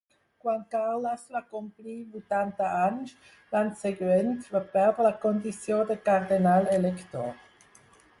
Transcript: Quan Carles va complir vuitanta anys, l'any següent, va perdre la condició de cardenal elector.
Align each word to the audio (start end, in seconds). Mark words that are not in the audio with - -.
Quan 0.43 0.61
Carles 0.75 1.25
va 1.33 1.41
complir 1.49 1.97
vuitanta 2.13 2.69
anys, 2.77 3.11
l'any 3.51 3.69
següent, 3.81 4.31
va 4.55 4.63
perdre 4.71 5.05
la 5.09 5.13
condició 5.27 5.79
de 5.93 5.99
cardenal 6.09 6.71
elector. 6.79 7.29